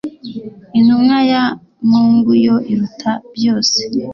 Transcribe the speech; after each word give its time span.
intumwa 0.77 1.17
ya 1.31 1.43
mungu 1.89 2.31
yo 2.45 2.55
iruta 2.71 3.11
byose. 3.35 3.79